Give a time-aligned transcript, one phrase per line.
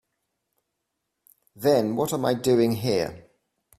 [1.55, 3.27] Then what am I doing here?